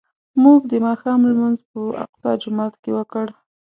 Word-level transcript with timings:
موږ 0.43 0.61
د 0.71 0.73
ماښام 0.85 1.19
لمونځ 1.29 1.59
په 1.69 1.79
الاقصی 1.87 2.31
جومات 2.41 2.73
کې 2.81 2.91
وکړ. 2.97 3.25